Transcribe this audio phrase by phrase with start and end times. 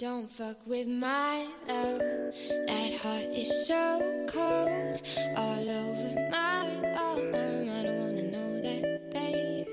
[0.00, 1.98] Don't fuck with my love.
[1.98, 4.00] That heart is so
[4.32, 4.98] cold.
[5.36, 6.64] All over my
[6.96, 7.68] arm.
[7.68, 9.66] I don't wanna know that, babe.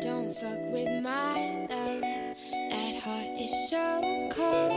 [0.00, 2.00] Don't fuck with my love.
[2.00, 4.75] That heart is so cold.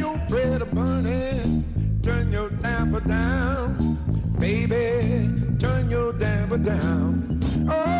[0.00, 3.76] your bread a burning, turn your damper down.
[4.38, 5.28] Baby,
[5.58, 7.38] turn your damper down.
[7.68, 7.99] Oh,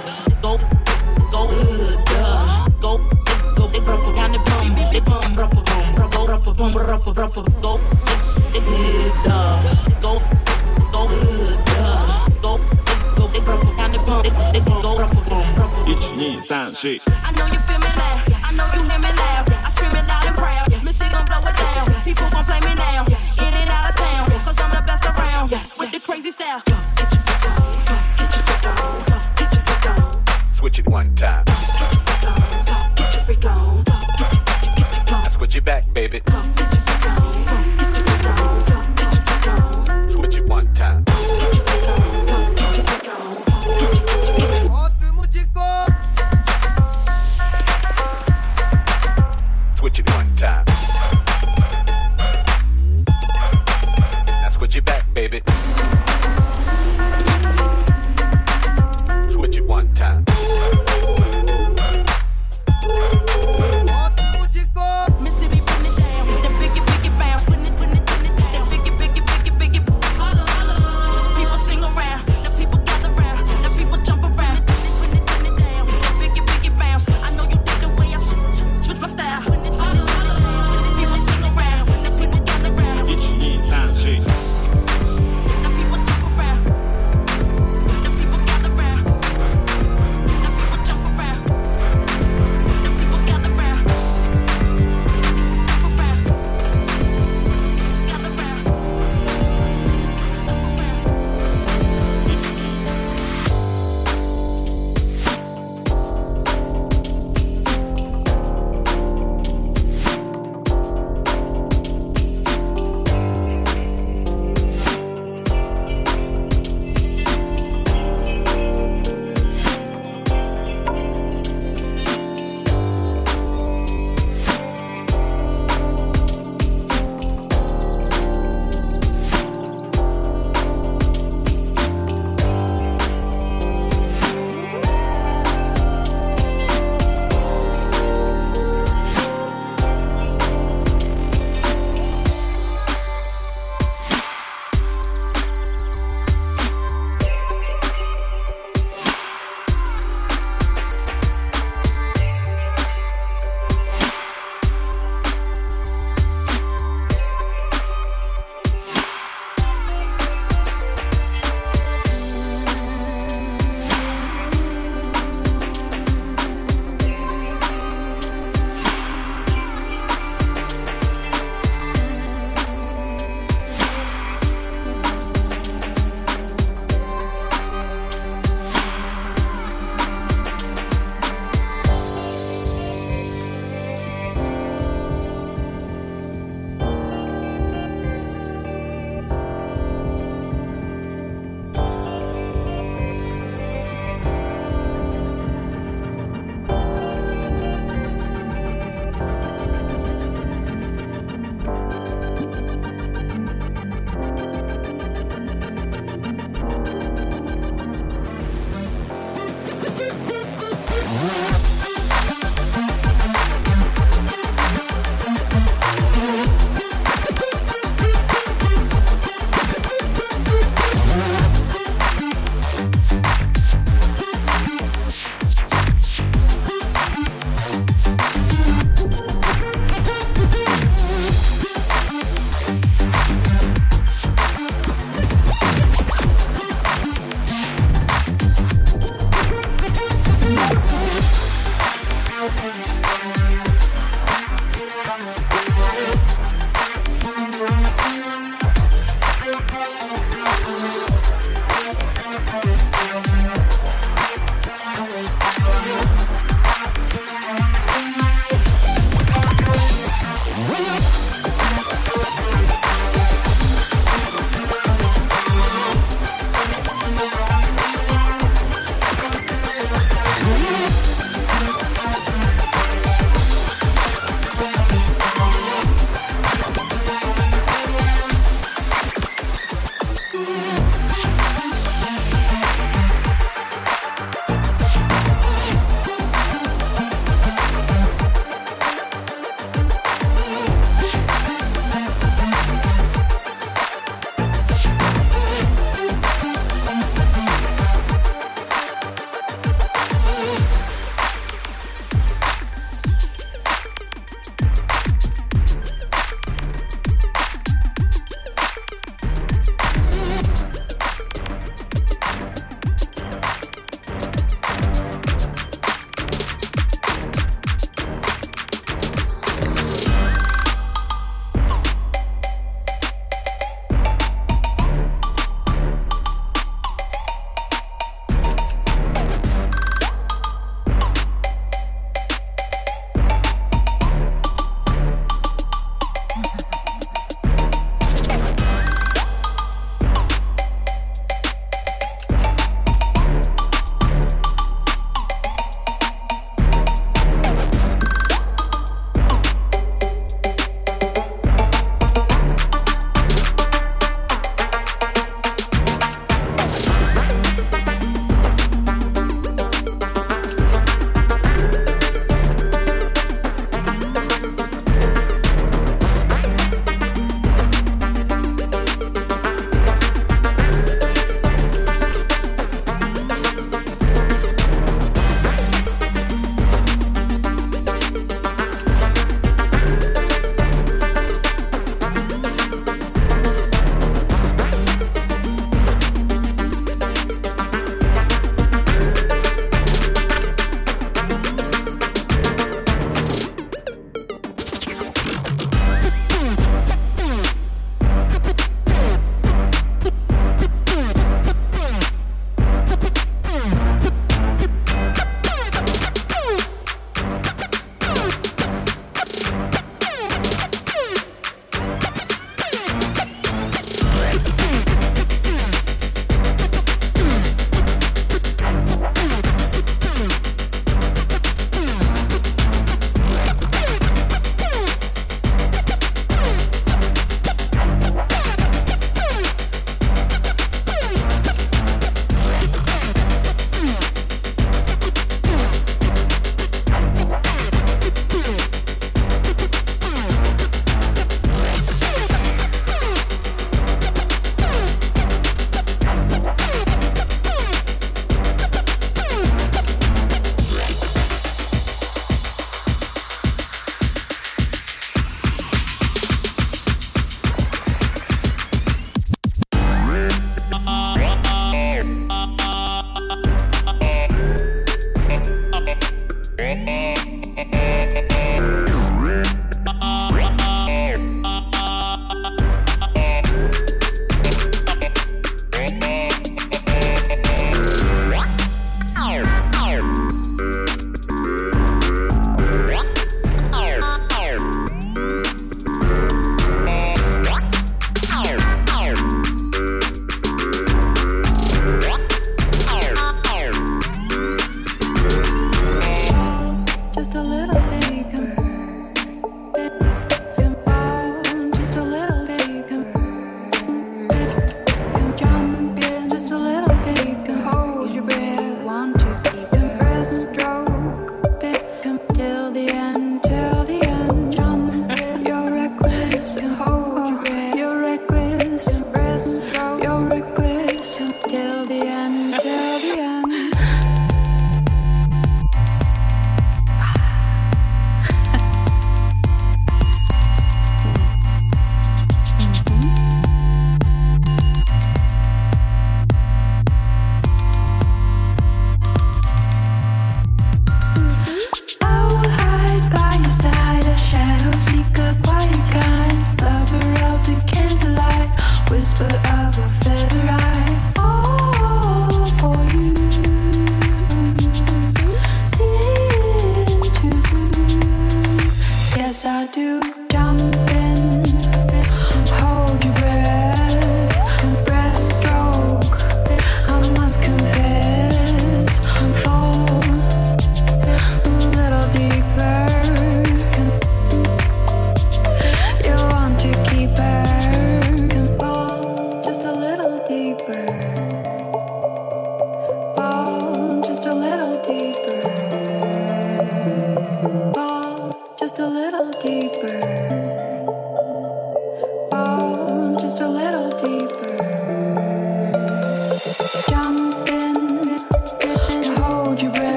[6.61, 7.79] rapper, rapper, rapper, go,
[8.51, 9.59] ik nigga,
[10.01, 10.21] go,
[10.91, 12.57] go, nigga, go,
[13.15, 15.79] go, ik rapper, kan ik bom, ik, ik go, rapper, bom, rapper.
[16.17, 16.91] 1, 2, 3, 4.
[16.91, 19.00] I know you feel me, like, I know you hear me.